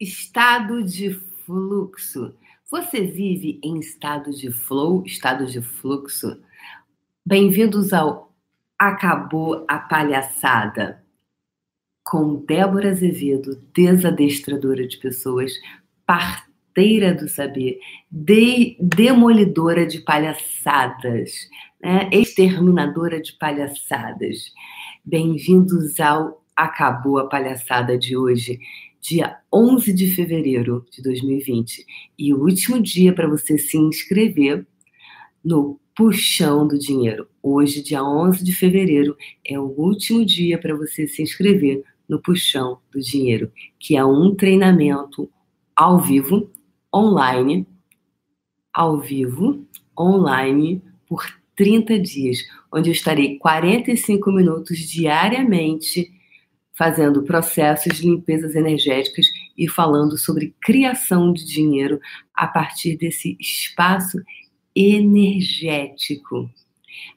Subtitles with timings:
[0.00, 1.12] Estado de
[1.44, 2.34] fluxo.
[2.70, 6.40] Você vive em estado de flow, estado de fluxo?
[7.26, 8.34] Bem-vindos ao
[8.78, 11.04] Acabou a Palhaçada
[12.02, 15.52] com Débora Azevedo, desadestradora de pessoas,
[16.06, 17.78] parteira do saber,
[18.10, 21.50] de, demolidora de palhaçadas,
[21.82, 22.08] né?
[22.10, 24.54] exterminadora de palhaçadas.
[25.04, 28.58] Bem-vindos ao Acabou a Palhaçada de hoje
[29.08, 31.86] dia 11 de fevereiro de 2020
[32.18, 34.66] e o último dia para você se inscrever
[35.42, 37.26] no Puxão do Dinheiro.
[37.42, 39.16] Hoje, dia 11 de fevereiro,
[39.46, 44.34] é o último dia para você se inscrever no Puxão do Dinheiro, que é um
[44.34, 45.30] treinamento
[45.74, 46.50] ao vivo,
[46.94, 47.66] online,
[48.74, 49.66] ao vivo,
[49.98, 51.24] online, por
[51.56, 52.40] 30 dias,
[52.70, 56.12] onde eu estarei 45 minutos diariamente
[56.78, 62.00] fazendo processos de limpezas energéticas e falando sobre criação de dinheiro
[62.32, 64.22] a partir desse espaço
[64.76, 66.48] energético.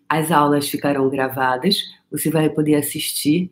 [0.10, 3.52] As aulas ficarão gravadas, você vai poder assistir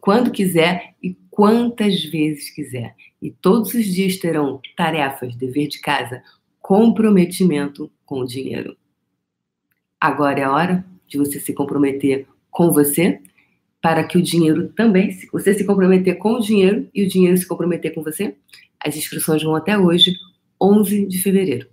[0.00, 2.96] quando quiser e quantas vezes quiser.
[3.20, 6.22] E todos os dias terão tarefas, dever de casa,
[6.62, 8.74] comprometimento com o dinheiro.
[10.00, 13.20] Agora é a hora de você se comprometer com você
[13.84, 17.46] para que o dinheiro também, você se comprometer com o dinheiro e o dinheiro se
[17.46, 18.34] comprometer com você.
[18.80, 20.14] As inscrições vão até hoje,
[20.58, 21.68] 11 de fevereiro.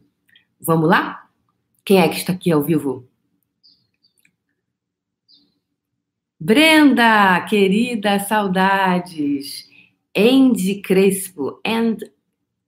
[0.59, 1.29] Vamos lá?
[1.85, 3.07] Quem é que está aqui ao vivo?
[6.37, 9.69] Brenda, querida, saudades.
[10.13, 11.95] Andy Crespo, and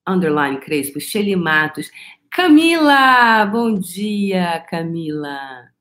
[0.07, 1.91] underline Crespo, Shelly Matos.
[2.29, 5.72] Camila, bom dia, Camila.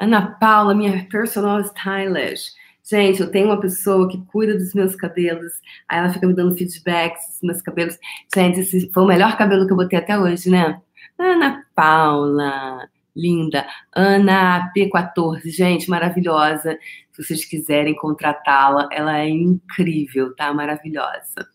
[0.00, 2.54] Ana Paula, minha personal stylist.
[2.84, 5.52] Gente, eu tenho uma pessoa que cuida dos meus cabelos,
[5.88, 7.98] aí ela fica me dando feedbacks dos meus cabelos.
[8.34, 10.80] Gente, esse foi o melhor cabelo que eu botei até hoje, né?
[11.18, 13.66] Ana Paula, linda.
[13.94, 16.78] Ana P14, gente, maravilhosa.
[17.12, 20.54] Se vocês quiserem contratá-la, ela é incrível, tá?
[20.54, 21.46] Maravilhosa.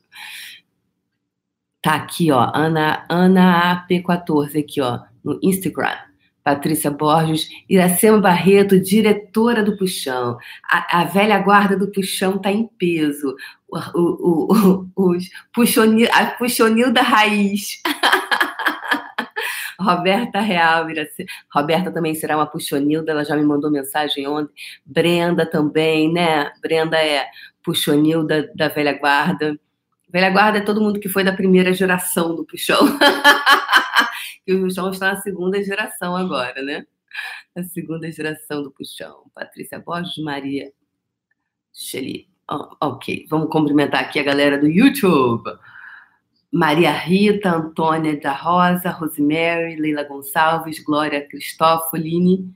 [1.81, 5.97] Tá aqui, ó, Ana, Ana AP14 aqui, ó, no Instagram.
[6.43, 10.37] Patrícia Borges, Iracema Barreto, diretora do Puxão.
[10.69, 13.35] A, a velha guarda do Puxão está em peso.
[13.67, 17.81] O, o, o, os puxonil, a puxonil da raiz.
[19.79, 20.85] Roberta Real.
[21.53, 24.53] Roberta também será uma puxonilda, ela já me mandou mensagem ontem.
[24.85, 26.51] Brenda também, né?
[26.61, 27.27] Brenda é
[27.63, 29.57] puxonil da, da velha guarda.
[30.13, 32.77] Velha guarda é todo mundo que foi da primeira geração do puxão.
[34.45, 36.85] que o puxão está na segunda geração agora, né?
[37.55, 39.23] A segunda geração do puxão.
[39.33, 40.71] Patrícia Borges, Maria
[41.73, 42.27] Shelley.
[42.47, 45.49] Oh, ok, vamos cumprimentar aqui a galera do YouTube.
[46.51, 52.53] Maria Rita, Antônia da Rosa, Rosemary, Leila Gonçalves, Glória Cristofoline,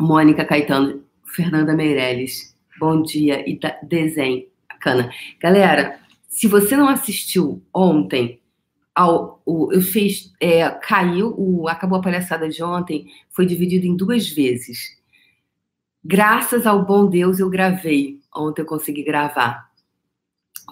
[0.00, 2.56] Mônica Caetano, Fernanda Meirelles.
[2.80, 4.53] Bom dia e desenho
[4.84, 5.10] bacana.
[5.40, 8.40] Galera, se você não assistiu ontem
[8.94, 13.96] ao, o, eu fiz, é, caiu, o, acabou a palhaçada de ontem, foi dividido em
[13.96, 14.96] duas vezes.
[16.04, 18.20] Graças ao bom Deus eu gravei.
[18.36, 19.72] Ontem eu consegui gravar.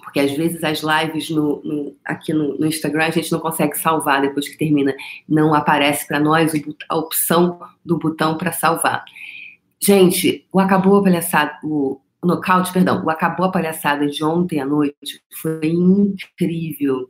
[0.03, 3.77] Porque às vezes as lives no, no, aqui no, no, Instagram a gente não consegue
[3.77, 4.93] salvar depois que termina.
[5.27, 6.51] Não aparece para nós
[6.89, 9.03] a opção do botão para salvar.
[9.79, 14.61] Gente, o Acabou a Palhaçada, o, o nocaute, perdão, o Acabou a Palhaçada de ontem
[14.61, 17.09] à noite foi incrível.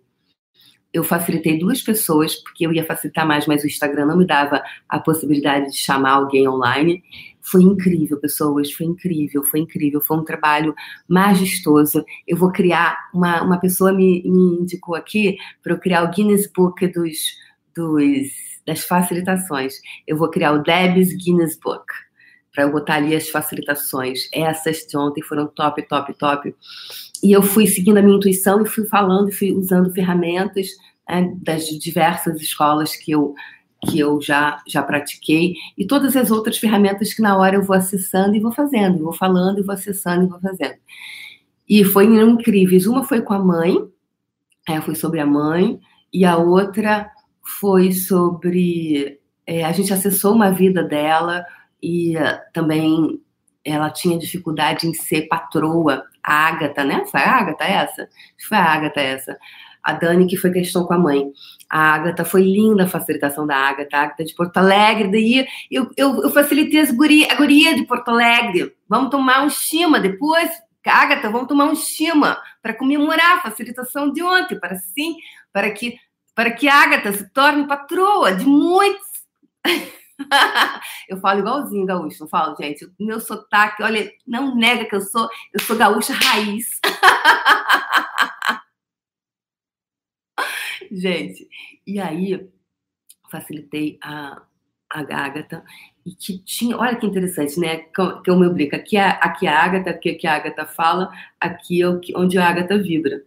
[0.91, 4.63] Eu facilitei duas pessoas, porque eu ia facilitar mais, mas o Instagram não me dava
[4.87, 7.03] a possibilidade de chamar alguém online.
[7.41, 10.01] Foi incrível, pessoas, foi incrível, foi incrível.
[10.01, 10.75] Foi um trabalho
[11.07, 12.03] majestoso.
[12.27, 16.51] Eu vou criar, uma, uma pessoa me, me indicou aqui para eu criar o Guinness
[16.51, 17.17] Book dos,
[17.75, 18.27] dos,
[18.65, 19.75] das facilitações.
[20.07, 21.85] Eu vou criar o Deb's Guinness Book
[22.53, 24.29] para eu botar ali as facilitações.
[24.31, 26.55] Essas de ontem foram top, top, top.
[27.21, 30.67] E eu fui seguindo a minha intuição e fui falando, fui usando ferramentas
[31.09, 33.33] né, das diversas escolas que eu
[33.85, 37.75] que eu já já pratiquei e todas as outras ferramentas que na hora eu vou
[37.75, 40.75] acessando e vou fazendo, vou falando e vou acessando e vou fazendo.
[41.67, 42.85] E foi incríveis.
[42.85, 43.75] Uma foi com a mãe,
[44.69, 45.79] é, foi sobre a mãe,
[46.13, 47.09] e a outra
[47.59, 51.45] foi sobre é, a gente acessou uma vida dela,
[51.83, 53.21] e uh, também
[53.65, 56.03] ela tinha dificuldade em ser patroa.
[56.23, 57.03] A Ágata, né?
[57.11, 58.07] Foi a Ágata essa?
[58.47, 59.37] Foi a Ágata essa.
[59.83, 61.29] A Dani, que foi questão com a mãe.
[61.69, 65.11] A Ágata, foi linda a facilitação da Ágata, a Ágata de Porto Alegre.
[65.11, 68.73] Daí eu, eu, eu facilitei as guria, a guria de Porto Alegre.
[68.87, 70.49] Vamos tomar um chima depois,
[70.85, 75.15] Agatha, vamos tomar um estima para comemorar a facilitação de ontem, para sim,
[75.51, 75.97] para que
[76.35, 79.05] para que Agatha se torne patroa de muitos.
[81.09, 82.89] eu falo igualzinho gaúcho, não falo, gente.
[82.99, 86.79] Meu sotaque, olha, não nega que eu sou, eu sou gaúcha raiz.
[90.91, 91.47] gente,
[91.85, 92.49] e aí
[93.31, 94.41] facilitei a,
[94.91, 95.63] a Agatha
[96.05, 97.77] e que tinha, olha que interessante, né?
[98.23, 100.65] Que eu me brinco, aqui é, aqui é a Agatha, aqui é que a Agatha
[100.65, 103.23] fala, aqui é onde a Agatha vibra.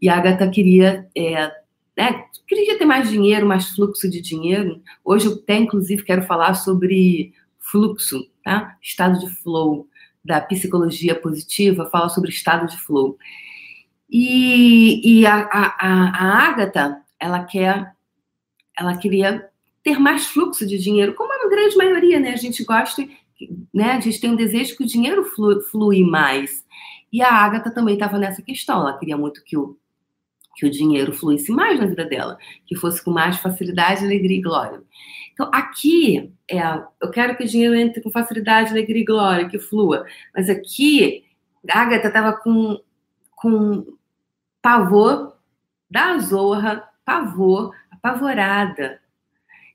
[0.00, 1.63] E a Agatha queria, é,
[1.96, 4.82] né, queria ter mais dinheiro, mais fluxo de dinheiro.
[5.04, 8.76] Hoje eu até, inclusive, quero falar sobre fluxo, tá?
[8.82, 9.88] Estado de flow,
[10.24, 13.16] da psicologia positiva, fala sobre estado de flow.
[14.10, 17.94] E, e a, a, a, Agatha, ela quer,
[18.78, 19.48] ela queria
[19.82, 22.30] ter mais fluxo de dinheiro, como a grande maioria, né?
[22.30, 23.06] A gente gosta,
[23.72, 23.92] né?
[23.92, 26.64] A gente tem um desejo que o dinheiro flui, flui mais.
[27.12, 29.76] E a Agatha também estava nessa questão, ela queria muito que o,
[30.56, 34.42] que o dinheiro fluísse mais na vida dela, que fosse com mais facilidade, alegria e
[34.42, 34.82] glória.
[35.32, 36.60] Então, aqui, é,
[37.00, 40.06] eu quero que o dinheiro entre com facilidade, alegria e glória, que flua.
[40.34, 41.24] Mas aqui,
[41.68, 42.80] a Agatha estava com,
[43.34, 43.96] com
[44.62, 45.36] pavor
[45.90, 49.00] da zorra, pavor, apavorada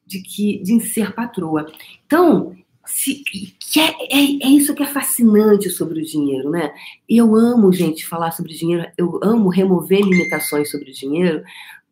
[0.05, 1.71] de que de ser patroa.
[2.05, 2.55] Então,
[2.89, 6.73] se, que é, é, é, isso que é fascinante sobre o dinheiro, né?
[7.07, 11.43] Eu amo, gente, falar sobre dinheiro, eu amo remover limitações sobre o dinheiro,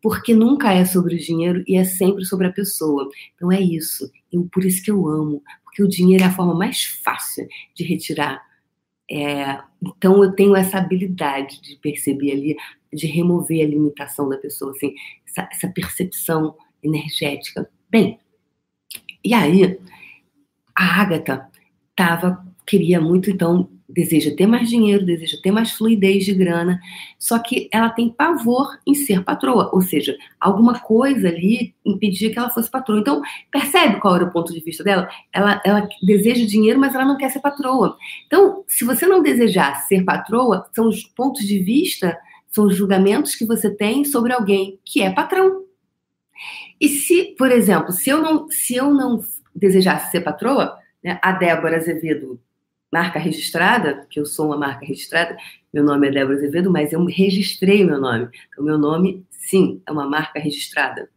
[0.02, 3.08] porque nunca é sobre o dinheiro e é sempre sobre a pessoa.
[3.34, 4.10] Então é isso.
[4.32, 7.84] Eu, por isso que eu amo, porque o dinheiro é a forma mais fácil de
[7.84, 8.42] retirar.
[9.10, 12.56] É, então eu tenho essa habilidade de perceber ali,
[12.92, 14.94] de remover a limitação da pessoa, assim,
[15.26, 18.18] essa, essa percepção energética Bem,
[19.24, 19.78] e aí
[20.78, 21.48] a Agatha
[21.96, 26.78] tava, queria muito, então, deseja ter mais dinheiro, deseja ter mais fluidez de grana,
[27.18, 32.38] só que ela tem pavor em ser patroa, ou seja, alguma coisa ali impedia que
[32.38, 33.00] ela fosse patroa.
[33.00, 33.20] Então,
[33.50, 35.08] percebe qual era o ponto de vista dela?
[35.32, 37.96] Ela, ela deseja dinheiro, mas ela não quer ser patroa.
[38.28, 42.16] Então, se você não desejar ser patroa, são os pontos de vista,
[42.46, 45.64] são os julgamentos que você tem sobre alguém que é patrão.
[46.80, 49.20] E se, por exemplo, se eu não, se eu não
[49.54, 52.40] desejasse ser patroa, né, a Débora Azevedo,
[52.92, 55.36] marca registrada, que eu sou uma marca registrada,
[55.72, 58.28] meu nome é Débora Azevedo, mas eu registrei o meu nome.
[58.48, 61.08] Então, meu nome, sim, é uma marca registrada.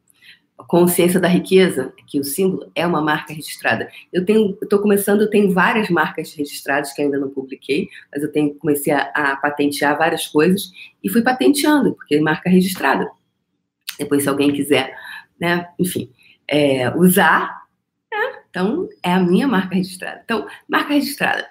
[0.57, 3.89] A consciência da riqueza, que o símbolo é uma marca registrada.
[4.13, 8.31] Eu tenho, estou começando, eu tenho várias marcas registradas que ainda não publiquei, mas eu
[8.31, 10.71] tenho comecei a, a patentear várias coisas
[11.03, 13.09] e fui patenteando porque é marca registrada.
[13.97, 14.95] Depois, se alguém quiser
[15.41, 15.67] né?
[15.79, 16.11] Enfim,
[16.47, 17.59] é, usar.
[18.51, 20.21] Então, é a minha marca registrada.
[20.23, 21.47] Então, marca registrada.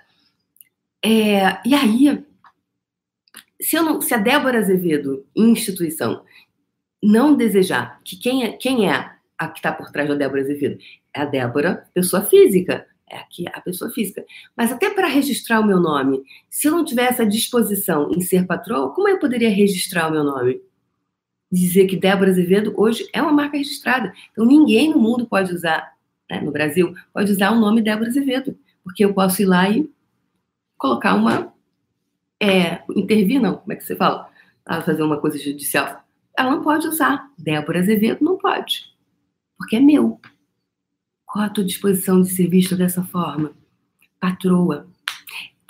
[1.03, 2.23] É, e aí,
[3.61, 6.23] se, não, se a Débora Azevedo, instituição,
[7.03, 10.79] não desejar que quem é, quem é a que está por trás da Débora Azevedo?
[11.15, 12.87] É a Débora, pessoa física.
[13.09, 14.25] É aqui a pessoa física.
[14.55, 18.47] Mas até para registrar o meu nome, se eu não tivesse a disposição em ser
[18.47, 20.61] patroa, como eu poderia registrar o meu nome?
[21.51, 24.13] dizer que Débora Azevedo hoje é uma marca registrada.
[24.31, 25.93] Então ninguém no mundo pode usar,
[26.31, 29.91] né, no Brasil, pode usar o nome Débora Azevedo, porque eu posso ir lá e
[30.79, 31.53] colocar uma.
[32.43, 34.31] É, intervir, não, como é que você fala?
[34.65, 36.03] Ah, fazer uma coisa judicial.
[36.39, 37.29] Ela não pode usar.
[37.37, 38.85] Débora Azevedo não pode,
[39.59, 40.21] porque é meu.
[41.27, 43.53] Qual a tua disposição de ser vista dessa forma?
[44.19, 44.89] Patroa,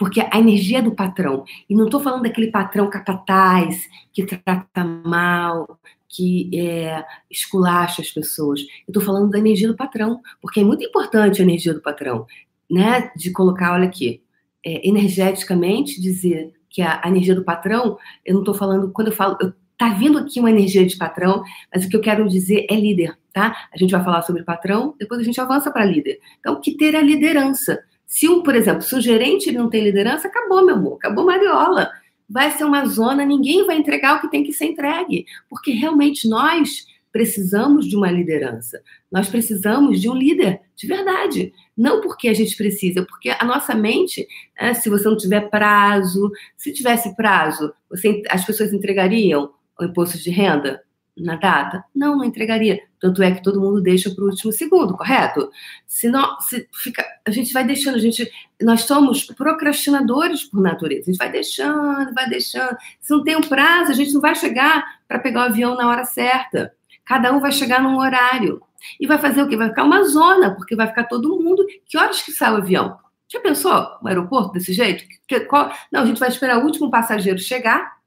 [0.01, 5.79] porque a energia do patrão, e não estou falando daquele patrão capataz que trata mal,
[6.11, 8.61] que é, esculacha as pessoas.
[8.61, 12.27] Eu estou falando da energia do patrão, porque é muito importante a energia do patrão,
[12.69, 13.11] né?
[13.17, 14.21] De colocar, olha aqui,
[14.67, 19.15] é, energeticamente dizer que a, a, energia do patrão, eu não estou falando, quando eu
[19.15, 22.67] falo, eu, tá vindo aqui uma energia de patrão, mas o que eu quero dizer
[22.69, 23.69] é líder, tá?
[23.73, 26.19] A gente vai falar sobre patrão, depois a gente avança para líder.
[26.41, 30.27] Então, que ter a liderança se um, por exemplo, se o gerente não tem liderança,
[30.27, 31.93] acabou, meu amor, acabou Mariola.
[32.31, 36.29] Vai ser uma zona, ninguém vai entregar o que tem que ser entregue, porque realmente
[36.29, 38.81] nós precisamos de uma liderança.
[39.11, 41.53] Nós precisamos de um líder de verdade.
[41.77, 44.29] Não porque a gente precisa, porque a nossa mente,
[44.61, 50.19] né, se você não tiver prazo, se tivesse prazo, você, as pessoas entregariam o imposto
[50.19, 50.83] de renda?
[51.23, 51.85] Na data?
[51.95, 52.81] Não, não entregaria.
[53.01, 55.51] Tanto é que todo mundo deixa para o último segundo, correto?
[55.87, 61.03] Se não, se fica, a gente vai deixando, a gente, nós somos procrastinadores por natureza.
[61.03, 62.77] A gente vai deixando, vai deixando.
[63.01, 65.89] Se não tem um prazo, a gente não vai chegar para pegar o avião na
[65.89, 66.73] hora certa.
[67.05, 68.61] Cada um vai chegar num horário.
[68.99, 69.57] E vai fazer o quê?
[69.57, 71.65] Vai ficar uma zona, porque vai ficar todo mundo.
[71.87, 72.99] Que horas que sai o avião?
[73.29, 73.73] Já pensou
[74.03, 75.05] um aeroporto desse jeito?
[75.27, 75.73] Que, qual...
[75.93, 78.00] Não, a gente vai esperar o último passageiro chegar.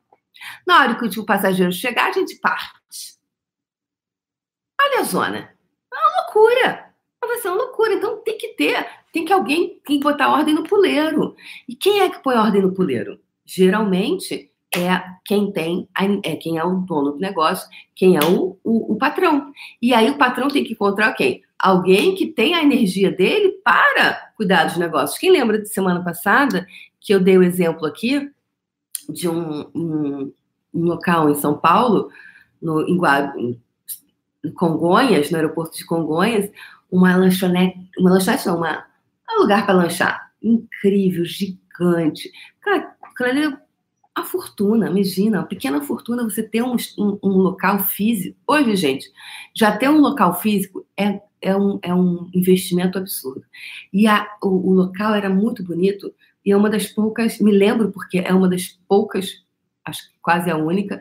[0.65, 3.17] Na hora que o passageiro chegar, a gente parte.
[4.81, 5.37] Olha a zona.
[5.91, 6.93] É uma loucura.
[7.21, 7.93] Vai ser uma loucura.
[7.93, 11.35] Então tem que ter, tem que alguém tem que botar ordem no puleiro.
[11.67, 13.19] E quem é que põe ordem no puleiro?
[13.45, 15.87] Geralmente é quem tem,
[16.23, 19.51] é quem é o dono do negócio, quem é o, o, o patrão.
[19.81, 21.43] E aí o patrão tem que encontrar quem?
[21.59, 25.19] Alguém que tem a energia dele para cuidar dos negócios.
[25.19, 26.65] Quem lembra de semana passada
[26.99, 28.29] que eu dei o exemplo aqui
[29.09, 30.33] de um, um,
[30.73, 32.09] um local em São Paulo,
[32.61, 33.59] no, em,
[34.43, 36.49] em Congonhas, no aeroporto de Congonhas,
[36.91, 38.85] uma lanchonete, uma lanchonete não, uma,
[39.31, 40.31] um lugar para lanchar.
[40.41, 42.31] Incrível, gigante.
[42.61, 43.63] Cara, é
[44.15, 48.37] a fortuna, imagina, uma pequena fortuna você ter um, um, um, local físico.
[48.45, 49.11] Hoje, gente,
[49.55, 53.43] já ter um local físico é, é, um, é um investimento absurdo.
[53.91, 56.13] E a, o, o local era muito bonito
[56.45, 59.43] e é uma das poucas, me lembro porque é uma das poucas,
[59.85, 60.99] acho que quase a única,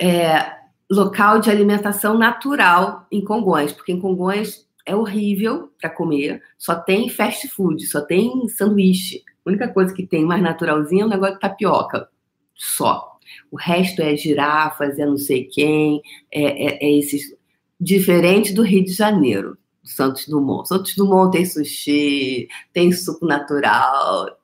[0.00, 0.56] é,
[0.90, 7.08] local de alimentação natural em Congonhas, porque em Congonhas é horrível para comer, só tem
[7.08, 9.22] fast food, só tem sanduíche.
[9.44, 12.08] A única coisa que tem mais naturalzinha é um negócio de tapioca,
[12.54, 13.16] só.
[13.50, 16.00] O resto é girafas, é não sei quem,
[16.32, 17.36] é, é, é esses.
[17.78, 20.68] Diferente do Rio de Janeiro, Santos Dumont.
[20.68, 24.36] Santos Dumont tem sushi, tem suco natural,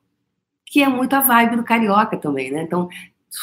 [0.65, 2.63] que é muito a vibe do carioca também, né?
[2.63, 2.89] Então,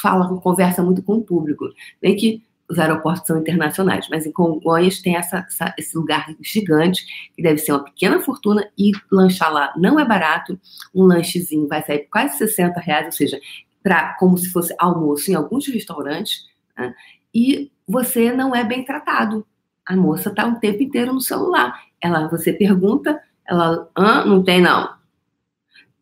[0.00, 1.66] fala, conversa muito com o público.
[2.00, 7.04] Bem que os aeroportos são internacionais, mas em Congonhas tem essa, essa, esse lugar gigante,
[7.34, 10.58] que deve ser uma pequena fortuna, e lanchar lá não é barato,
[10.94, 13.40] um lanchezinho vai sair quase 60 reais, ou seja,
[13.82, 16.46] pra, como se fosse almoço em alguns restaurantes,
[16.78, 16.94] né?
[17.34, 19.44] e você não é bem tratado.
[19.84, 21.80] A moça está o um tempo inteiro no celular.
[22.02, 24.94] Ela, você pergunta, ela, ah, não tem não.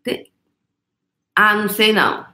[0.03, 0.31] Tem...
[1.35, 2.27] Ah, não sei não.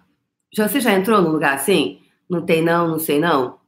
[0.53, 2.01] Já, você já entrou num lugar assim?
[2.29, 3.59] Não tem não, não sei não?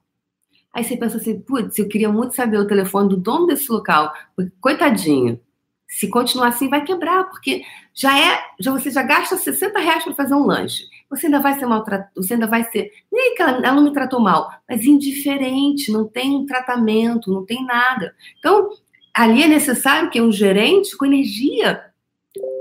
[0.73, 4.12] Aí você pensa assim, putz, eu queria muito saber o telefone do dono desse local.
[4.61, 5.41] Coitadinho.
[5.88, 7.62] Se continuar assim, vai quebrar, porque
[7.95, 10.85] já é, já você já gasta 60 reais para fazer um lanche.
[11.09, 12.91] Você ainda vai ser maltratado, você ainda vai ser.
[13.11, 17.47] Nem que ela, ela não me tratou mal, mas indiferente, não tem um tratamento, não
[17.47, 18.15] tem nada.
[18.38, 18.69] Então,
[19.17, 21.83] ali é necessário que um gerente com energia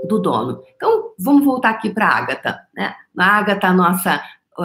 [0.08, 0.62] do dono.
[0.74, 2.60] Então, vamos voltar aqui para a Agatha.
[2.74, 2.94] Né?
[3.18, 4.22] A Agatha, nossa,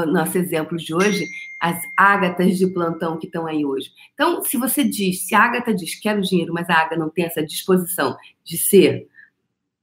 [0.07, 1.25] nosso exemplo de hoje,
[1.59, 3.91] as ágatas de plantão que estão aí hoje.
[4.13, 7.25] Então, se você diz, se a ágata diz quero dinheiro, mas a ágata não tem
[7.25, 9.09] essa disposição de ser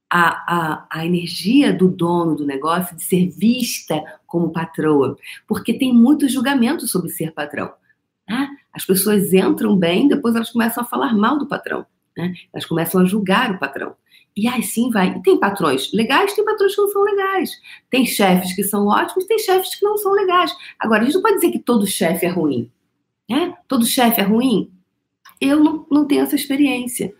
[0.09, 5.15] a, a, a energia do dono do negócio, de ser vista como patroa,
[5.47, 7.71] porque tem muito julgamento sobre ser patrão.
[8.27, 8.49] Né?
[8.73, 11.85] As pessoas entram bem, depois elas começam a falar mal do patrão.
[12.19, 12.33] Né?
[12.51, 13.95] Elas começam a julgar o patrão.
[14.35, 15.15] E aí sim vai.
[15.15, 17.51] E tem patrões legais, tem patrões que não são legais.
[17.89, 20.53] Tem chefes que são ótimos, tem chefes que não são legais.
[20.77, 22.69] Agora, a gente não pode dizer que todo chefe é ruim.
[23.29, 23.55] Né?
[23.69, 24.69] Todo chefe é ruim.
[25.39, 27.15] Eu não, não tenho essa experiência,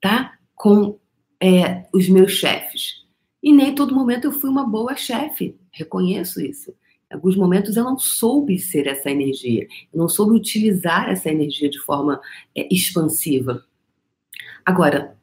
[0.00, 0.38] tá?
[0.54, 0.96] Com
[1.42, 3.04] é, os meus chefes.
[3.42, 5.56] E nem todo momento eu fui uma boa chefe.
[5.72, 6.70] Reconheço isso.
[7.10, 9.66] Em alguns momentos eu não soube ser essa energia.
[9.92, 12.20] Eu não soube utilizar essa energia de forma
[12.56, 13.64] é, expansiva.
[14.64, 15.16] Agora,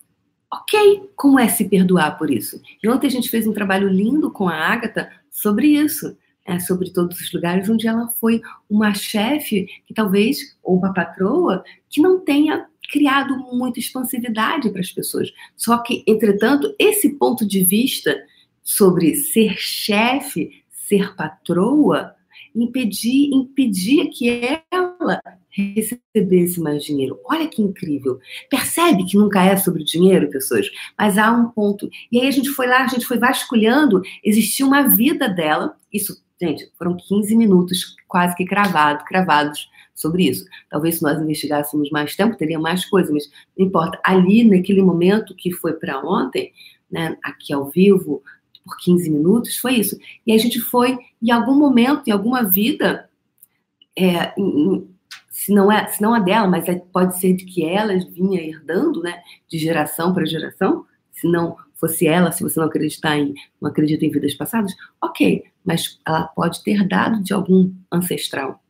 [0.52, 2.62] ok, como é se perdoar por isso?
[2.84, 6.92] E ontem a gente fez um trabalho lindo com a Agatha sobre isso, é, sobre
[6.92, 12.20] todos os lugares onde ela foi uma chefe que talvez, ou uma patroa, que não
[12.20, 15.32] tenha criado muita expansividade para as pessoas.
[15.56, 18.16] Só que, entretanto, esse ponto de vista
[18.62, 22.14] sobre ser chefe, ser patroa,
[22.54, 25.22] impedir, impedia que ela
[25.52, 27.20] recebesse mais dinheiro.
[27.26, 28.20] Olha que incrível.
[28.50, 30.68] Percebe que nunca é sobre dinheiro, pessoas,
[30.98, 31.90] mas há um ponto.
[32.12, 35.76] E aí a gente foi lá, a gente foi vasculhando, existia uma vida dela.
[35.92, 40.46] Isso, gente, foram 15 minutos quase que cravado, cravados sobre isso.
[40.70, 44.00] Talvez se nós investigássemos mais tempo, teria mais coisa, mas não importa.
[44.04, 46.52] Ali, naquele momento que foi para ontem,
[46.90, 48.24] né, aqui ao vivo,
[48.64, 49.98] por 15 minutos, foi isso.
[50.26, 53.10] E a gente foi, em algum momento, em alguma vida,
[53.98, 54.88] é, em,
[55.32, 58.42] se não é, se não a dela, mas é, pode ser de que ela vinha
[58.42, 63.34] herdando, né, de geração para geração, se não fosse ela, se você não acreditar em,
[63.60, 68.62] não acredita em vidas passadas, ok, mas ela pode ter dado de algum ancestral.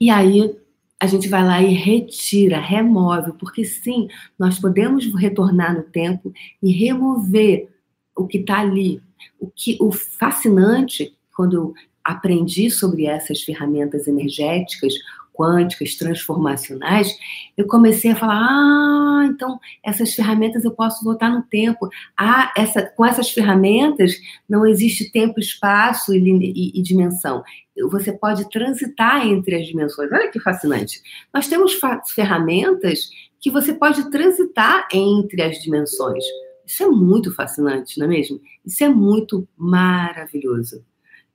[0.00, 0.56] E aí
[0.98, 4.08] a gente vai lá e retira, remove, porque sim,
[4.38, 7.68] nós podemos retornar no tempo e remover
[8.16, 9.02] o que está ali.
[9.38, 14.94] O que o fascinante quando aprendi sobre essas ferramentas energéticas
[15.40, 17.16] quânticas, transformacionais,
[17.56, 21.88] eu comecei a falar: ah, então essas ferramentas eu posso voltar no tempo.
[22.14, 24.12] Ah, essa, com essas ferramentas
[24.46, 27.42] não existe tempo, espaço e, e, e dimensão.
[27.90, 30.12] Você pode transitar entre as dimensões.
[30.12, 31.00] Olha que fascinante.
[31.32, 31.72] Nós temos
[32.14, 33.08] ferramentas
[33.40, 36.22] que você pode transitar entre as dimensões.
[36.66, 38.38] Isso é muito fascinante, não é mesmo?
[38.64, 40.84] Isso é muito maravilhoso.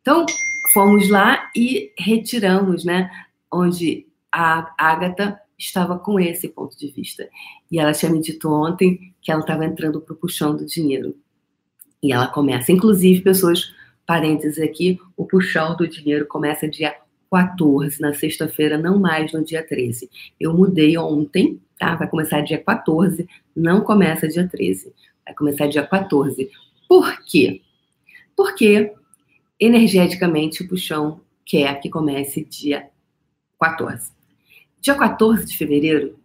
[0.01, 0.24] Então,
[0.75, 3.10] fomos lá e retiramos, né?
[3.50, 7.29] Onde a Agatha estava com esse ponto de vista.
[7.72, 11.15] E ela tinha me dito ontem que ela estava entrando para o puxão do dinheiro.
[12.03, 13.74] E ela começa, inclusive, pessoas,
[14.05, 16.94] parênteses aqui, o puxão do dinheiro começa dia
[17.32, 20.10] 14, na sexta-feira, não mais no dia 13.
[20.38, 21.96] Eu mudei ontem, tá?
[21.96, 24.91] Vai começar dia 14, não começa dia 13.
[25.24, 26.51] Vai começar dia 14.
[26.86, 27.62] Por quê?
[28.36, 28.94] Porque
[29.59, 32.89] energeticamente o puxão quer que comece dia
[33.59, 34.12] 14.
[34.81, 36.19] Dia 14 de fevereiro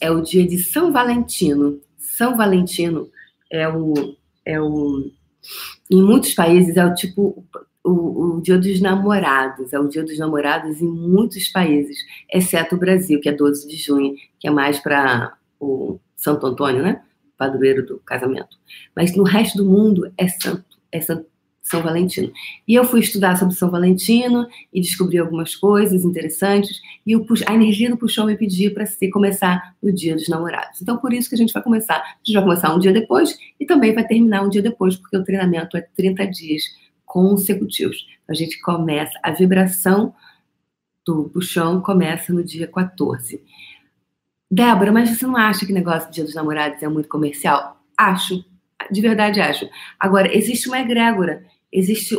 [0.00, 1.80] é o dia de São Valentino.
[1.96, 3.10] São Valentino
[3.50, 5.10] é o, é o
[5.90, 7.44] em muitos países é o tipo
[7.84, 11.98] o, o, dia dos namorados, é o dia dos namorados em muitos países,
[12.32, 16.82] exceto o Brasil, que é 12 de junho, que é mais para o Santo Antônio,
[16.82, 17.02] né?
[17.36, 18.56] Padroeiro do casamento.
[18.94, 21.26] Mas no resto do mundo é Santo, é Santo
[21.62, 22.32] são Valentino.
[22.66, 26.80] E eu fui estudar sobre São Valentino e descobri algumas coisas interessantes.
[27.06, 30.82] E a energia do puxão me pediu para se começar no dia dos namorados.
[30.82, 31.96] Então, por isso que a gente vai começar.
[31.98, 35.16] A gente vai começar um dia depois e também vai terminar um dia depois, porque
[35.16, 36.62] o treinamento é 30 dias
[37.04, 38.06] consecutivos.
[38.28, 40.12] A gente começa, a vibração
[41.06, 43.40] do puxão começa no dia 14.
[44.50, 47.80] Débora, mas você não acha que negócio do dia dos namorados é muito comercial?
[47.96, 48.44] Acho,
[48.90, 49.68] de verdade acho.
[49.98, 52.16] Agora, existe uma egrégora existe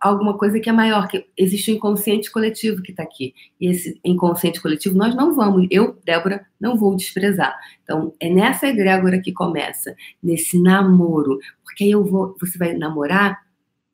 [0.00, 3.34] alguma coisa que é maior, que existe o um inconsciente coletivo que está aqui.
[3.60, 7.56] E esse inconsciente coletivo nós não vamos, eu, Débora, não vou desprezar.
[7.82, 13.40] Então, é nessa egrégora que começa, nesse namoro, porque aí eu vou, você vai namorar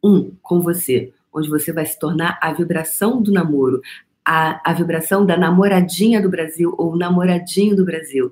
[0.02, 3.80] um com você, onde você vai se tornar a vibração do namoro,
[4.24, 8.30] a, a vibração da namoradinha do Brasil ou namoradinho do Brasil,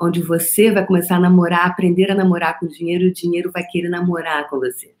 [0.00, 3.64] onde você vai começar a namorar, aprender a namorar com dinheiro e o dinheiro vai
[3.64, 4.94] querer namorar com você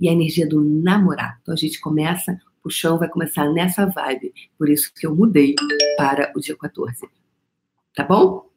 [0.00, 1.38] e a energia do namorar.
[1.42, 4.32] Então a gente começa, o chão vai começar nessa vibe.
[4.58, 5.54] Por isso que eu mudei
[5.96, 7.08] para o dia 14.
[7.94, 8.48] Tá bom?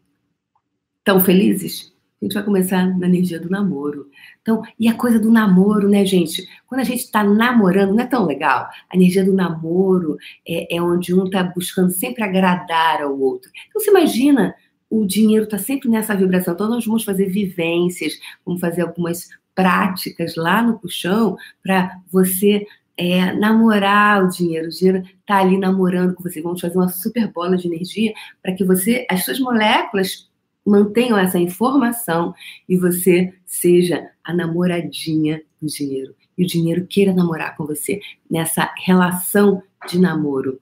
[1.03, 1.93] Tão felizes?
[2.19, 4.09] A gente vai começar na energia do namoro.
[4.41, 6.47] Então, e a coisa do namoro, né, gente?
[6.65, 8.67] Quando a gente está namorando, não é tão legal?
[8.89, 13.51] A energia do namoro é, é onde um está buscando sempre agradar ao outro.
[13.69, 14.55] Então, você imagina
[14.89, 16.55] o dinheiro está sempre nessa vibração.
[16.55, 22.63] Então, nós vamos fazer vivências, vamos fazer algumas práticas lá no puxão para você
[22.95, 24.67] é, namorar o dinheiro.
[24.67, 26.39] O dinheiro está ali namorando com você.
[26.39, 30.29] Vamos fazer uma super bola de energia para que você, as suas moléculas
[30.63, 32.35] mantenham essa informação
[32.69, 36.13] e você seja a namoradinha do dinheiro.
[36.37, 40.61] E o dinheiro queira namorar com você nessa relação de namoro.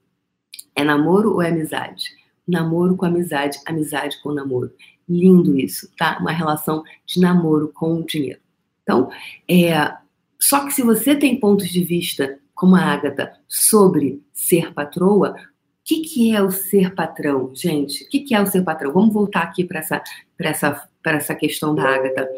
[0.73, 2.11] É namoro ou é amizade?
[2.47, 4.71] Namoro com amizade, amizade com namoro.
[5.09, 6.17] Lindo isso, tá?
[6.21, 8.39] Uma relação de namoro com o dinheiro.
[8.85, 9.09] Então,
[9.49, 9.91] é,
[10.39, 15.35] só que se você tem pontos de vista, como a Ágata, sobre ser patroa, o
[15.83, 18.03] que, que é o ser patrão, gente?
[18.03, 18.93] O que, que é o ser patrão?
[18.93, 20.03] Vamos voltar aqui para essa,
[20.39, 22.29] essa, essa questão da Ágata,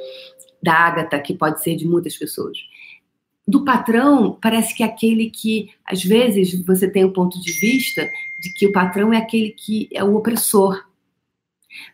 [0.63, 2.57] da Ágata, que pode ser de muitas pessoas.
[3.45, 7.51] Do patrão, parece que é aquele que, às vezes, você tem o um ponto de
[7.59, 8.09] vista
[8.41, 10.85] de que o patrão é aquele que é o opressor.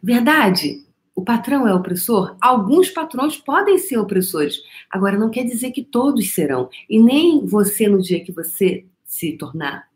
[0.02, 0.84] Verdade?
[1.16, 2.36] O patrão é opressor?
[2.42, 4.62] Alguns patrões podem ser opressores.
[4.90, 6.70] Agora, não quer dizer que todos serão.
[6.90, 9.88] E nem você, no dia que você se tornar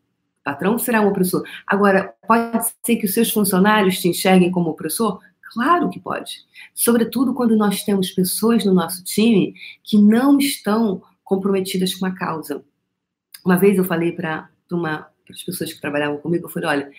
[0.48, 1.44] patrão, será um opressor.
[1.66, 5.20] Agora, pode ser que os seus funcionários te enxerguem como opressor?
[5.54, 6.38] Claro que pode.
[6.74, 9.54] Sobretudo quando nós temos pessoas no nosso time
[9.84, 12.64] que não estão comprometidas com a causa.
[13.44, 14.50] Uma vez eu falei para
[15.30, 16.92] as pessoas que trabalhavam comigo, eu falei, olha,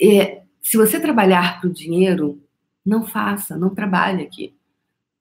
[0.00, 2.42] é, se você trabalhar para o dinheiro,
[2.84, 4.54] não faça, não trabalhe aqui.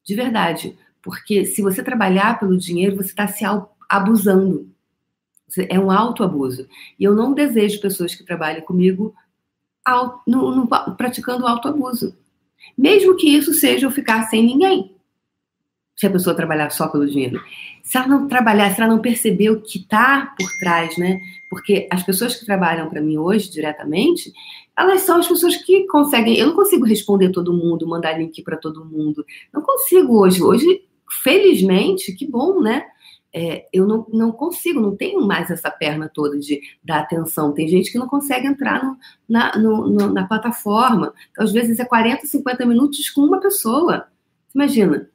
[0.04, 0.78] De verdade.
[1.02, 3.44] Porque se você trabalhar pelo dinheiro, você está se
[3.90, 4.70] abusando.
[5.70, 6.68] É um autoabuso.
[7.00, 9.14] E eu não desejo pessoas que trabalhem comigo
[10.28, 12.16] no, no, praticando autoabuso.
[12.78, 14.96] Mesmo que isso seja eu ficar sem ninguém.
[15.96, 17.42] Se a pessoa trabalhar só pelo dinheiro.
[17.84, 21.20] Se ela não trabalhar, se ela não perceber o que está por trás, né?
[21.50, 24.32] Porque as pessoas que trabalham para mim hoje diretamente,
[24.80, 26.38] elas são as pessoas que conseguem.
[26.38, 29.26] Eu não consigo responder todo mundo, mandar link para todo mundo.
[29.54, 30.42] Não consigo hoje.
[30.42, 30.84] Hoje,
[31.24, 32.86] felizmente, que bom, né?
[33.34, 37.54] é, eu não, não consigo, não tenho mais essa perna toda de dar atenção.
[37.54, 41.14] Tem gente que não consegue entrar no, na, no, no, na plataforma.
[41.32, 44.08] Então, às vezes é 40, 50 minutos com uma pessoa.
[44.54, 45.10] Imagina.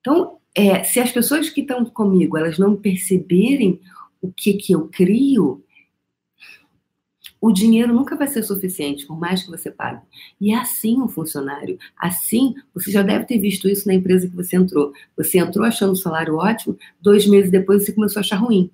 [0.00, 3.80] Então, é, se as pessoas que estão comigo, elas não perceberem
[4.20, 5.63] o que, que eu crio,
[7.44, 10.00] o dinheiro nunca vai ser suficiente, por mais que você pague.
[10.40, 11.78] E é assim um funcionário.
[11.94, 14.94] Assim, você já deve ter visto isso na empresa que você entrou.
[15.14, 18.70] Você entrou achando o salário ótimo, dois meses depois você começou a achar ruim.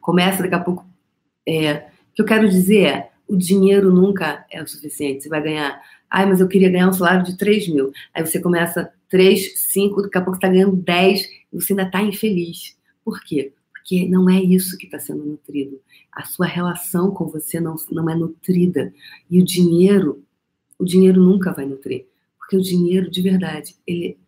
[0.00, 0.84] Começa daqui a pouco.
[1.46, 5.22] É, o que eu quero dizer é: o dinheiro nunca é o suficiente.
[5.22, 5.80] Você vai ganhar.
[6.10, 7.92] Ai, mas eu queria ganhar um salário de 3 mil.
[8.12, 11.84] Aí você começa 3, 5, daqui a pouco você está ganhando 10 e você ainda
[11.84, 12.76] está infeliz.
[13.04, 13.52] Por quê?
[13.86, 18.08] Porque não é isso que está sendo nutrido a sua relação com você não, não
[18.08, 18.92] é nutrida.
[19.30, 20.24] E o dinheiro,
[20.78, 22.06] o dinheiro nunca vai nutrir.
[22.38, 24.18] Porque o dinheiro, de verdade, ele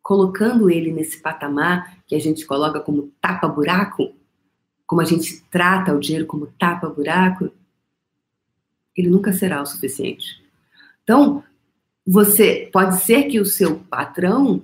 [0.00, 4.14] colocando ele nesse patamar que a gente coloca como tapa-buraco,
[4.86, 7.50] como a gente trata o dinheiro como tapa-buraco,
[8.96, 10.40] ele nunca será o suficiente.
[11.02, 11.42] Então,
[12.06, 14.62] você pode ser que o seu patrão,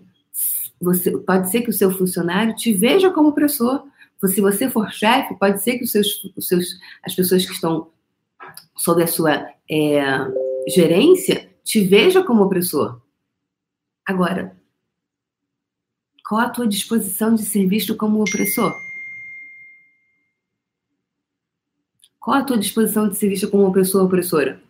[0.81, 3.87] você pode ser que o seu funcionário te veja como opressor,
[4.27, 6.67] se você for chefe, pode ser que os seus, os seus,
[7.03, 7.91] as pessoas que estão
[8.77, 10.03] sob a sua é,
[10.69, 13.01] gerência te vejam como opressor.
[14.07, 14.57] Agora,
[16.27, 18.75] qual a tua disposição de ser visto como opressor?
[22.25, 24.63] Qual a tua disposição de ser vista como uma pessoa opressora?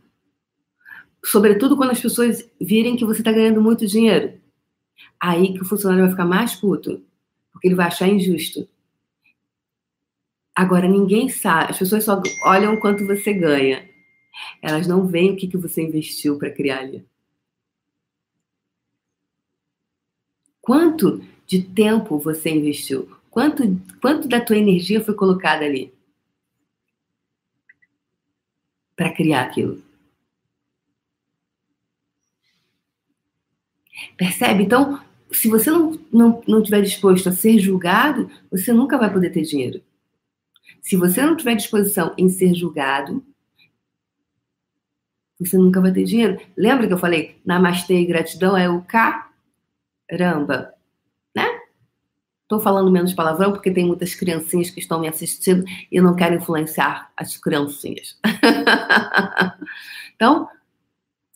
[1.24, 4.40] Sobretudo quando as pessoas virem que você está ganhando muito dinheiro.
[5.20, 7.04] Aí que o funcionário vai ficar mais puto,
[7.52, 8.68] porque ele vai achar injusto.
[10.54, 13.88] Agora, ninguém sabe, as pessoas só olham quanto você ganha.
[14.62, 17.04] Elas não veem o que, que você investiu para criar ali.
[20.60, 23.08] Quanto de tempo você investiu?
[23.30, 23.62] Quanto,
[24.00, 25.92] quanto da tua energia foi colocada ali?
[28.96, 29.82] Para criar aquilo.
[34.16, 34.62] Percebe?
[34.62, 39.30] Então, se você não, não, não tiver disposto a ser julgado, você nunca vai poder
[39.30, 39.82] ter dinheiro.
[40.84, 43.24] Se você não tiver disposição em ser julgado,
[45.40, 46.38] você nunca vai ter dinheiro.
[46.54, 50.74] Lembra que eu falei, namastê e gratidão é o caramba,
[51.34, 51.48] né?
[52.42, 56.14] Estou falando menos palavrão porque tem muitas criancinhas que estão me assistindo e eu não
[56.14, 58.20] quero influenciar as criancinhas.
[60.14, 60.46] então,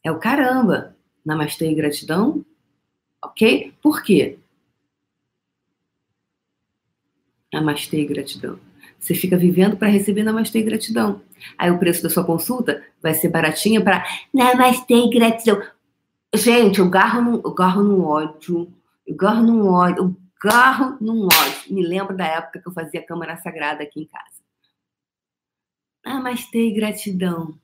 [0.04, 0.94] é o caramba.
[1.24, 2.44] Namastê e gratidão,
[3.22, 3.74] ok?
[3.82, 4.38] Por quê?
[7.50, 8.67] Namastê e gratidão.
[8.98, 11.22] Você fica vivendo para receber namastê e gratidão.
[11.56, 15.62] Aí o preço da sua consulta vai ser baratinha para namastê e gratidão.
[16.34, 18.72] Gente, eu garro num, eu garro num ódio.
[19.06, 20.04] Eu garro num ódio.
[20.04, 21.72] Eu garro num ódio.
[21.72, 24.42] Me lembro da época que eu fazia Câmara Sagrada aqui em casa.
[26.04, 27.58] Namastê e gratidão.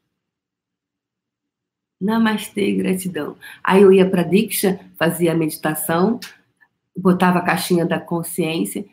[2.01, 3.37] Namastê e gratidão.
[3.63, 6.21] Aí eu ia para Diksha, fazia a meditação,
[6.97, 8.85] botava a caixinha da consciência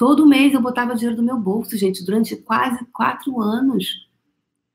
[0.00, 4.08] Todo mês eu botava dinheiro do meu bolso, gente, durante quase quatro anos.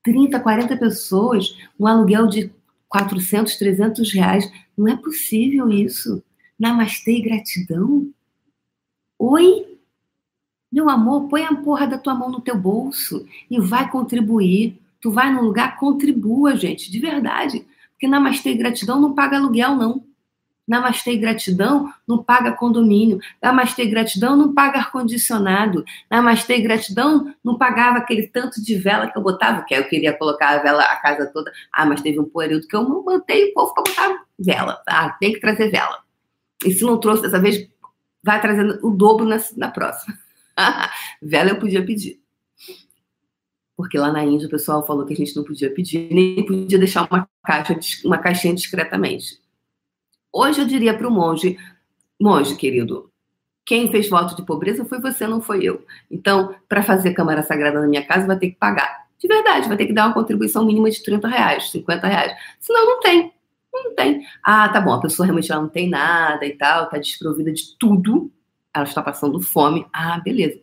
[0.04, 2.52] 30, 40 pessoas, um aluguel de
[2.88, 4.48] 400, 300 reais.
[4.78, 6.22] Não é possível isso.
[6.56, 8.08] Namastê e gratidão.
[9.18, 9.80] Oi?
[10.70, 14.80] Meu amor, põe a porra da tua mão no teu bolso e vai contribuir.
[15.00, 17.66] Tu vai num lugar, contribua, gente, de verdade.
[17.90, 20.05] Porque namastê e gratidão não paga aluguel, não.
[20.66, 23.20] Namastê e gratidão não paga condomínio.
[23.40, 25.84] Namastê e gratidão não paga ar-condicionado.
[26.10, 30.12] Namastê e gratidão não pagava aquele tanto de vela que eu botava, que eu queria
[30.12, 31.52] colocar a vela a casa toda.
[31.72, 34.82] Ah, mas teve um período que eu não botei o povo para botar vela.
[34.88, 36.00] Ah, tem que trazer vela.
[36.64, 37.68] E se não trouxe dessa vez,
[38.24, 40.18] vai trazendo o dobro na, na próxima.
[41.22, 42.20] vela eu podia pedir.
[43.76, 46.78] Porque lá na Índia o pessoal falou que a gente não podia pedir, nem podia
[46.78, 49.38] deixar uma caixa, uma caixinha discretamente.
[50.32, 51.58] Hoje eu diria para o monge,
[52.20, 53.10] monge querido,
[53.64, 55.84] quem fez voto de pobreza foi você, não foi eu.
[56.08, 59.06] Então, para fazer Câmara Sagrada na minha casa, vai ter que pagar.
[59.18, 62.32] De verdade, vai ter que dar uma contribuição mínima de 30 reais, 50 reais.
[62.60, 63.32] Senão, não tem.
[63.74, 64.24] Não tem.
[64.42, 67.76] Ah, tá bom, a pessoa realmente ela não tem nada e tal, está desprovida de
[67.78, 68.30] tudo,
[68.72, 69.86] ela está passando fome.
[69.92, 70.60] Ah, beleza.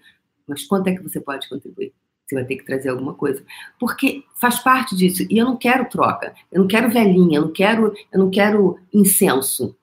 [0.47, 1.93] Mas quanto é que você pode contribuir?
[2.25, 3.43] Você vai ter que trazer alguma coisa.
[3.79, 5.25] Porque faz parte disso.
[5.29, 6.33] E eu não quero troca.
[6.51, 9.75] Eu não quero velhinha, eu não quero, eu não quero incenso.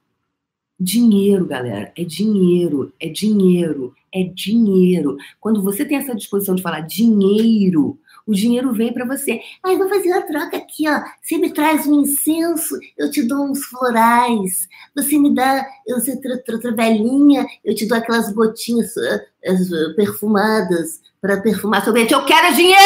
[0.79, 5.18] Dinheiro, galera, é dinheiro, é dinheiro, é dinheiro.
[5.38, 7.98] Quando você tem essa disposição de falar dinheiro,
[8.31, 9.40] O dinheiro vem para você.
[9.61, 11.03] Mas vou fazer uma troca aqui, ó.
[11.21, 14.69] Você me traz um incenso, eu te dou uns florais.
[14.95, 16.12] Você me dá, você
[16.49, 22.12] outra velhinha, eu te dou aquelas gotinhas uh, perfumadas para perfumar seu dente.
[22.12, 22.79] Eu quero dinheiro!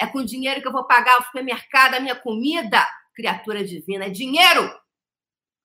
[0.00, 2.86] É com dinheiro que eu vou pagar o supermercado, a minha comida.
[3.12, 4.72] Criatura divina, é dinheiro!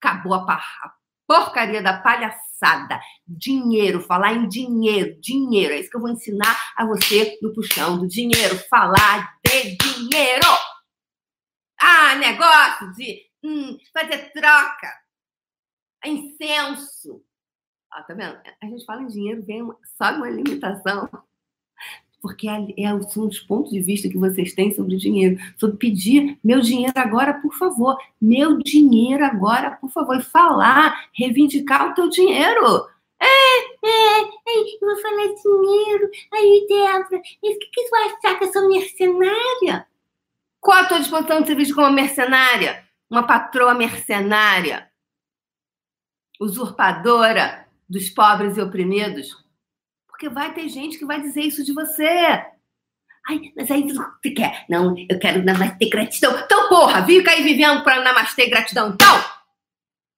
[0.02, 0.92] Acabou a, a
[1.28, 3.00] porcaria da palhaçada.
[3.28, 5.74] Dinheiro, falar em dinheiro, dinheiro.
[5.74, 8.58] É isso que eu vou ensinar a você no puxão do dinheiro.
[8.70, 10.48] Falar de dinheiro.
[11.80, 14.94] Ah, negócio de hum, fazer troca.
[16.06, 17.24] Incenso.
[17.94, 18.40] Ó, tá vendo?
[18.62, 21.10] A gente fala em dinheiro, vem uma, só uma limitação
[22.22, 26.60] porque é, são os pontos de vista que vocês têm sobre dinheiro, sobre pedir meu
[26.60, 32.88] dinheiro agora, por favor, meu dinheiro agora, por favor, e falar, reivindicar o teu dinheiro.
[33.20, 33.26] É,
[33.88, 36.10] é, é, eu vou falar dinheiro.
[36.34, 39.88] Aí, Débora, o que, que tu achar que eu sou mercenária?
[40.60, 42.84] Qual a tua disposição de serviço como mercenária?
[43.10, 44.90] Uma patroa mercenária?
[46.40, 49.45] Usurpadora dos pobres e oprimidos?
[50.16, 52.08] Porque vai ter gente que vai dizer isso de você.
[53.28, 54.66] Ai, mas aí você quer?
[54.70, 56.40] Não, eu quero namastê gratidão.
[56.40, 58.94] Então, porra, fica aí vivendo para namastê gratidão.
[58.94, 59.26] Então,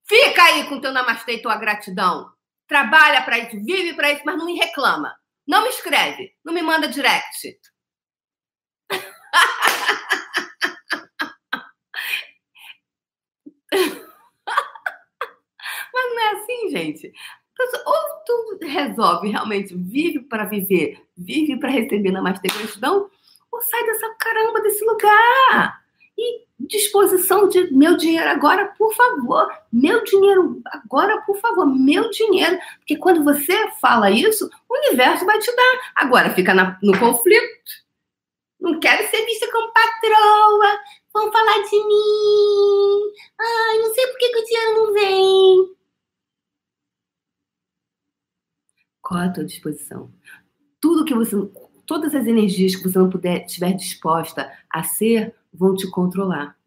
[0.08, 2.32] fica aí com teu namastê e tua gratidão.
[2.68, 5.16] Trabalha para isso, vive para isso, mas não me reclama.
[5.48, 7.58] Não me escreve, não me manda direct.
[15.92, 17.12] mas não é assim, gente.
[17.86, 17.94] Ou
[18.26, 23.10] tu resolve realmente, vive para viver, vive para receber na mais gratidão,
[23.52, 25.82] ou sai dessa caramba desse lugar.
[26.18, 29.48] E disposição de meu dinheiro agora, por favor.
[29.72, 31.66] Meu dinheiro agora, por favor.
[31.66, 32.58] Meu dinheiro.
[32.80, 35.92] Porque quando você fala isso, o universo vai te dar.
[35.96, 37.48] Agora fica na, no conflito.
[38.60, 40.80] Não quero ser vista como patroa.
[41.14, 43.14] Vão falar de mim.
[43.40, 45.77] Ai, não sei por que, que o dinheiro não vem.
[49.08, 50.12] Qual a tua disposição?
[50.82, 51.34] Tudo que você,
[51.86, 56.58] todas as energias que você não puder, estiver disposta a ser, vão te controlar.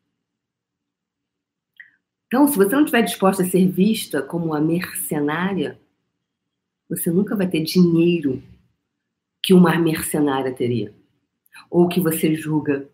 [2.26, 5.78] Então, se você não estiver disposta a ser vista como uma mercenária,
[6.88, 8.42] você nunca vai ter dinheiro
[9.42, 10.94] que uma mercenária teria.
[11.68, 12.88] Ou que você julga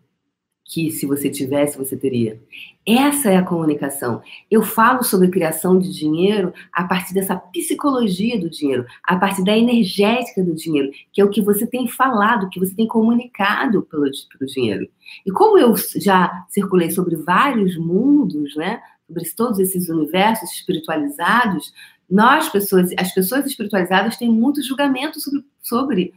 [0.67, 2.39] que se você tivesse, você teria.
[2.85, 4.21] Essa é a comunicação.
[4.51, 9.57] Eu falo sobre criação de dinheiro a partir dessa psicologia do dinheiro, a partir da
[9.57, 14.03] energética do dinheiro, que é o que você tem falado, que você tem comunicado pelo,
[14.03, 14.87] pelo dinheiro.
[15.25, 21.73] E como eu já circulei sobre vários mundos, né, sobre todos esses universos espiritualizados,
[22.09, 26.13] nós, pessoas, as pessoas espiritualizadas têm muito julgamento sobre, sobre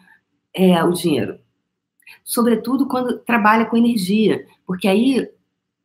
[0.53, 1.39] é, o dinheiro
[2.25, 5.29] sobretudo quando trabalha com energia, porque aí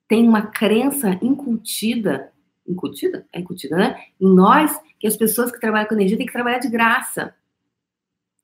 [0.08, 2.32] tem uma crença incutida,
[2.68, 3.26] incutida?
[3.34, 4.00] É incutida, né?
[4.20, 7.34] Em nós, que as pessoas que trabalham com energia têm que trabalhar de graça.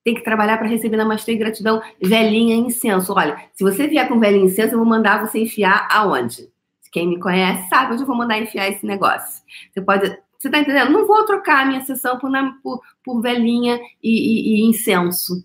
[0.04, 3.12] Tem que trabalhar para receber namastê e gratidão, velhinha incenso.
[3.12, 6.50] Olha, se você vier com velhinha incenso, eu vou mandar você enfiar aonde?
[6.92, 9.42] Quem me conhece sabe onde eu vou mandar enfiar esse negócio.
[9.72, 10.18] Você pode.
[10.38, 10.92] Você tá entendendo?
[10.92, 12.30] Não vou trocar a minha sessão por,
[12.62, 15.42] por, por velhinha e, e, e incenso.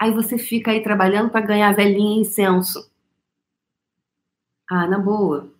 [0.00, 2.90] Aí você fica aí trabalhando para ganhar velhinha incenso.
[4.70, 5.52] Ah, na boa.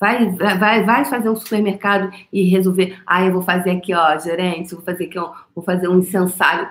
[0.00, 2.98] Vai, vai, vai fazer um supermercado e resolver.
[3.06, 6.68] Ah, eu vou fazer aqui, ó, gerente, vou fazer aqui, ó, vou fazer um incensário.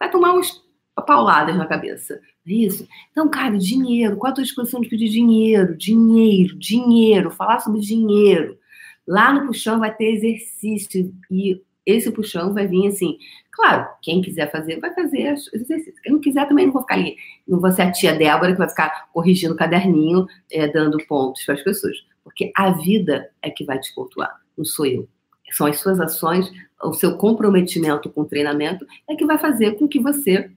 [0.00, 0.62] Vai tomar umas
[1.06, 2.20] pauladas na cabeça.
[2.46, 2.88] É isso?
[3.12, 4.16] Então, cara, dinheiro.
[4.16, 5.76] Qual a tua disposição de pedir dinheiro?
[5.76, 7.30] Dinheiro, dinheiro.
[7.30, 8.58] Falar sobre dinheiro.
[9.06, 13.16] Lá no puxão vai ter exercício e esse puxão vai vir assim.
[13.56, 15.98] Claro, quem quiser fazer, vai fazer os exercícios.
[16.00, 17.16] Quem não quiser, também não vou ficar ali.
[17.48, 21.42] Não vou ser a tia Débora que vai ficar corrigindo o caderninho, é, dando pontos
[21.42, 21.96] para as pessoas.
[22.22, 25.08] Porque a vida é que vai te pontuar, não sou eu.
[25.52, 29.88] São as suas ações, o seu comprometimento com o treinamento é que vai fazer com
[29.88, 30.50] que você,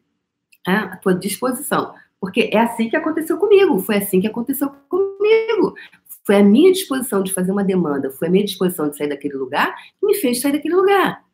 [0.67, 1.93] é, a tua disposição.
[2.19, 5.73] Porque é assim que aconteceu comigo, foi assim que aconteceu comigo.
[6.25, 9.35] Foi a minha disposição de fazer uma demanda, foi a minha disposição de sair daquele
[9.35, 11.28] lugar que me fez sair daquele lugar.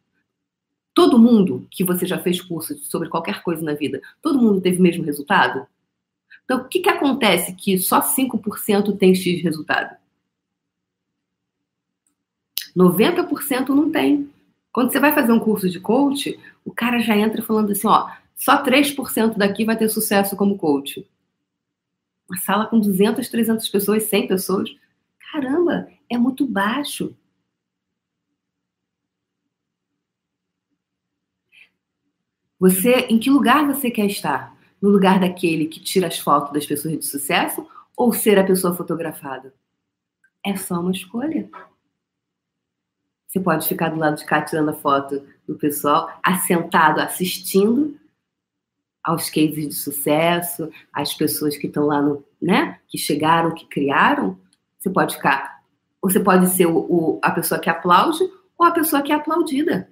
[0.95, 4.79] Todo mundo que você já fez curso sobre qualquer coisa na vida, todo mundo teve
[4.79, 5.67] o mesmo resultado?
[6.45, 9.97] Então, o que, que acontece que só 5% tem X resultado?
[12.75, 14.29] 90% não tem.
[14.71, 18.09] Quando você vai fazer um curso de coach, o cara já entra falando assim, ó,
[18.35, 21.05] só 3% daqui vai ter sucesso como coach.
[22.29, 24.75] Uma sala com 200, 300 pessoas, 100 pessoas.
[25.31, 27.13] Caramba, é muito baixo.
[32.65, 34.55] Você, em que lugar você quer estar?
[34.81, 38.75] no lugar daquele que tira as fotos das pessoas de sucesso ou ser a pessoa
[38.75, 39.53] fotografada?
[40.45, 41.49] É só uma escolha.
[43.27, 47.99] Você pode ficar do lado de cá tirando a foto do pessoal, assentado, assistindo
[49.03, 54.39] aos cases de sucesso, às pessoas que estão lá no, né, que chegaram, que criaram.
[54.77, 55.63] Você pode ficar,
[56.01, 58.23] você pode ser o, o, a pessoa que aplaude
[58.57, 59.89] ou a pessoa que é aplaudida.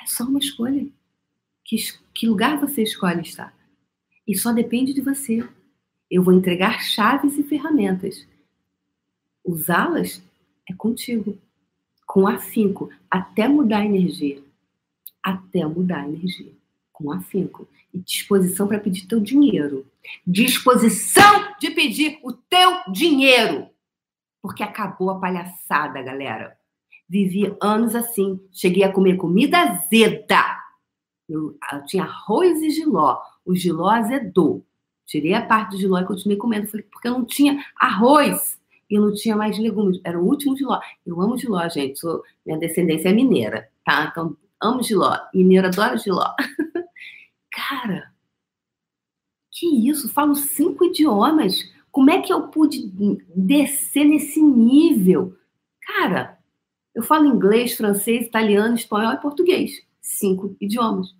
[0.00, 0.86] É só uma escolha.
[1.64, 1.76] Que,
[2.14, 3.54] que lugar você escolhe estar?
[4.26, 5.46] E só depende de você.
[6.10, 8.26] Eu vou entregar chaves e ferramentas.
[9.44, 10.22] Usá-las
[10.68, 11.38] é contigo
[12.12, 14.42] com afinco, até mudar a energia.
[15.22, 16.52] Até mudar a energia.
[16.92, 17.66] Com afinco.
[17.94, 19.86] E disposição para pedir teu dinheiro.
[20.26, 23.66] Disposição de pedir o teu dinheiro.
[24.42, 26.54] Porque acabou a palhaçada, galera.
[27.08, 28.38] Vivi anos assim.
[28.52, 30.61] Cheguei a comer comida azeda.
[31.32, 33.18] Eu, eu tinha arroz e giló.
[33.44, 34.64] O giló azedou.
[35.06, 36.68] Tirei a parte do giló e continuei comendo.
[36.90, 40.00] Porque eu não tinha arroz e não tinha mais legumes.
[40.04, 40.78] Era o último giló.
[41.04, 41.98] Eu amo giló, gente.
[41.98, 44.08] Sou, minha descendência é mineira, tá?
[44.10, 45.16] Então, amo giló.
[45.34, 46.34] Mineiro adora giló.
[47.50, 48.12] Cara,
[49.50, 50.08] que isso?
[50.08, 51.70] Falo cinco idiomas.
[51.90, 52.90] Como é que eu pude
[53.34, 55.36] descer nesse nível?
[55.82, 56.38] Cara,
[56.94, 59.72] eu falo inglês, francês, italiano, espanhol e português.
[60.00, 61.14] Cinco idiomas.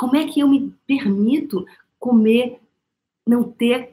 [0.00, 1.66] Como é que eu me permito
[1.98, 2.58] comer,
[3.26, 3.92] não ter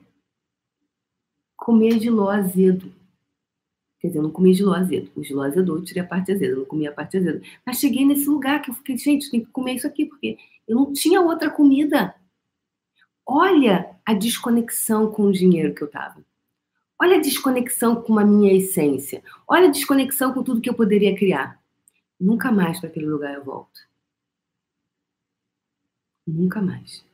[1.57, 2.93] comer giló azedo.
[3.99, 5.11] Quer dizer, eu não comi giló azedo.
[5.17, 7.41] O giló azedou, eu tirei a parte azeda, eu não comi a parte azeda.
[7.65, 10.77] Mas cheguei nesse lugar que eu fiquei, gente, tem que comer isso aqui, porque eu
[10.77, 12.15] não tinha outra comida.
[13.25, 16.23] Olha a desconexão com o dinheiro que eu tava.
[16.97, 19.21] Olha a desconexão com a minha essência.
[19.45, 21.61] Olha a desconexão com tudo que eu poderia criar.
[22.17, 23.86] Nunca mais para aquele lugar eu volto.
[26.27, 27.05] Nunca mais.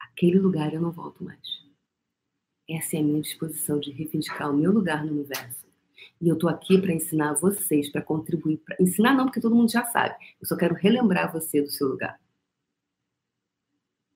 [0.00, 1.38] Aquele lugar eu não volto mais.
[2.68, 5.66] Essa é a minha disposição de reivindicar o meu lugar no universo.
[6.20, 8.56] E eu estou aqui para ensinar vocês, para contribuir.
[8.58, 8.76] Pra...
[8.80, 10.14] Ensinar não, porque todo mundo já sabe.
[10.40, 12.18] Eu só quero relembrar você do seu lugar.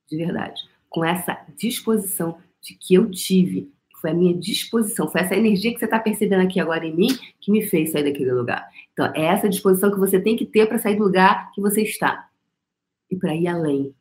[0.08, 0.62] De verdade.
[0.88, 5.78] Com essa disposição de que eu tive, foi a minha disposição, foi essa energia que
[5.78, 7.08] você está percebendo aqui agora em mim
[7.40, 8.68] que me fez sair daquele lugar.
[8.92, 11.82] Então, é essa disposição que você tem que ter para sair do lugar que você
[11.82, 12.28] está
[13.10, 13.94] e para ir além.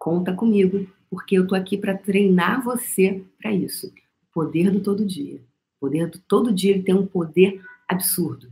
[0.00, 3.88] Conta comigo porque eu tô aqui para treinar você para isso.
[3.88, 5.36] O poder do todo dia.
[5.76, 8.50] O poder do todo dia ele tem um poder absurdo.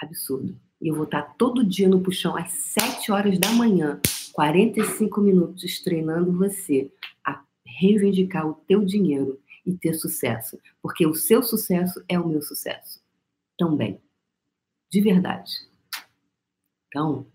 [0.00, 0.56] Absurdo.
[0.80, 4.00] E eu vou estar todo dia no puxão às 7 horas da manhã,
[4.32, 6.92] 45 minutos treinando você
[7.26, 12.40] a reivindicar o teu dinheiro e ter sucesso, porque o seu sucesso é o meu
[12.40, 13.02] sucesso
[13.58, 14.00] também.
[14.88, 15.50] De verdade.
[16.86, 17.26] Então,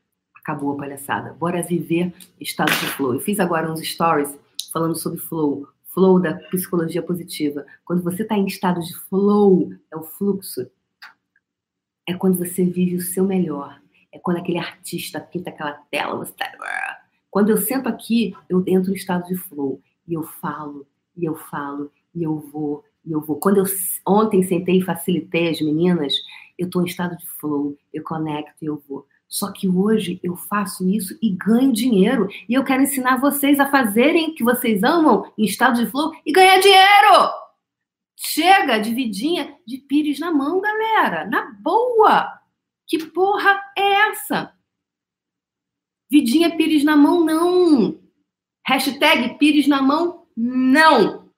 [0.45, 1.33] acabou a palhaçada.
[1.33, 3.15] Bora viver estado de flow.
[3.15, 4.37] Eu fiz agora uns stories
[4.71, 7.65] falando sobre flow, flow da psicologia positiva.
[7.83, 10.69] Quando você está em estado de flow, é o fluxo.
[12.07, 13.81] É quando você vive o seu melhor.
[14.11, 16.45] É quando aquele artista pinta aquela tela, você tá...
[17.31, 19.81] Quando eu sento aqui, eu entro no estado de flow.
[20.07, 20.85] E eu falo,
[21.17, 23.37] e eu falo, e eu vou, e eu vou.
[23.37, 23.65] Quando eu
[24.07, 26.13] ontem sentei e facilitei as meninas,
[26.57, 29.07] eu estou em estado de flow, eu conecto e eu vou.
[29.27, 32.29] Só que hoje eu faço isso e ganho dinheiro.
[32.47, 36.13] E eu quero ensinar vocês a fazerem o que vocês amam em estado de flow
[36.25, 37.33] e ganhar dinheiro.
[38.17, 41.25] Chega de vidinha de pires na mão, galera.
[41.25, 42.39] Na boa.
[42.87, 44.53] Que porra é essa?
[46.09, 47.99] Vidinha pires na mão, não.
[48.65, 51.31] Hashtag pires na mão, não.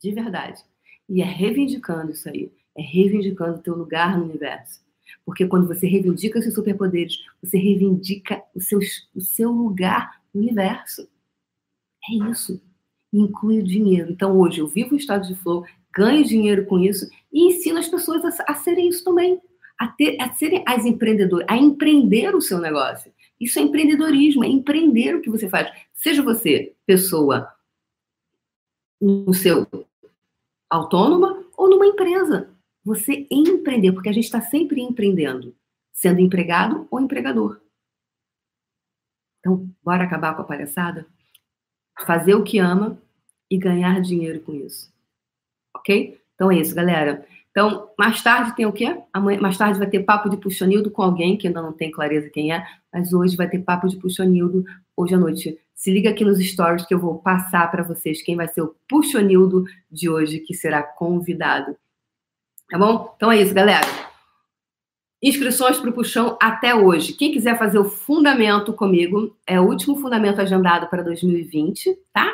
[0.00, 0.62] De verdade.
[1.08, 2.52] E é reivindicando isso aí.
[2.76, 4.80] É reivindicando o teu lugar no universo.
[5.24, 8.78] Porque quando você reivindica seus superpoderes, você reivindica o seu,
[9.14, 11.08] o seu lugar no universo.
[12.08, 12.60] É isso.
[13.12, 14.10] Inclui o dinheiro.
[14.12, 17.88] Então, hoje, eu vivo o estado de flow, ganho dinheiro com isso e ensino as
[17.88, 19.40] pessoas a, a serem isso também.
[19.78, 23.10] A, ter, a serem as empreendedoras, a empreender o seu negócio.
[23.40, 25.70] Isso é empreendedorismo, é empreender o que você faz.
[25.94, 27.48] Seja você pessoa
[29.00, 29.66] no seu
[30.68, 32.50] autônoma ou numa empresa
[32.90, 35.54] você empreender, porque a gente está sempre empreendendo,
[35.92, 37.60] sendo empregado ou empregador.
[39.38, 41.06] Então, bora acabar com a palhaçada?
[42.04, 43.00] Fazer o que ama
[43.48, 44.92] e ganhar dinheiro com isso.
[45.76, 46.20] Ok?
[46.34, 47.24] Então é isso, galera.
[47.52, 49.00] Então, mais tarde tem o quê?
[49.12, 52.28] Amanhã, mais tarde vai ter papo de puxonildo com alguém que ainda não tem clareza
[52.28, 54.64] quem é, mas hoje vai ter papo de puxonildo
[54.96, 55.58] hoje à noite.
[55.74, 58.74] Se liga aqui nos stories que eu vou passar para vocês quem vai ser o
[58.88, 61.76] puxonildo de hoje que será convidado.
[62.70, 63.12] Tá bom?
[63.16, 63.84] Então é isso, galera.
[65.20, 67.12] inscrições para o Puxão até hoje.
[67.14, 72.32] Quem quiser fazer o fundamento comigo, é o último fundamento agendado para 2020, tá?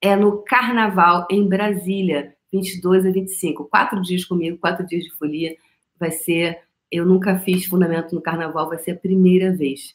[0.00, 3.66] É no Carnaval, em Brasília, 22 a 25.
[3.66, 5.54] Quatro dias comigo, quatro dias de folia.
[6.00, 6.58] Vai ser.
[6.90, 9.94] Eu nunca fiz fundamento no Carnaval, vai ser a primeira vez.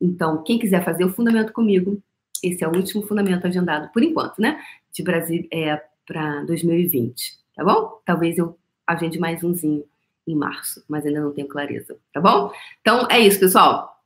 [0.00, 2.02] Então, quem quiser fazer o fundamento comigo,
[2.42, 4.60] esse é o último fundamento agendado, por enquanto, né?
[4.92, 8.00] De Brasília é, para 2020, tá bom?
[8.04, 8.58] Talvez eu
[8.90, 9.84] agende mais umzinho
[10.26, 12.52] em março, mas ainda não tenho clareza, tá bom?
[12.80, 14.00] Então é isso, pessoal.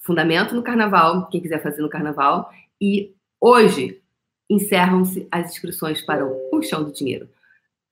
[0.00, 2.50] Fundamento no carnaval, quem quiser fazer no carnaval.
[2.80, 4.00] E hoje
[4.48, 7.28] encerram-se as inscrições para o Puxão do Dinheiro.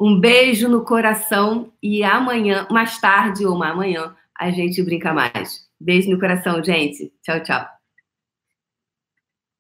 [0.01, 5.69] Um beijo no coração e amanhã, mais tarde ou amanhã, a gente brinca mais.
[5.79, 7.13] Beijo no coração, gente.
[7.23, 7.67] Tchau, tchau.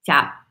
[0.04, 0.47] Tchau.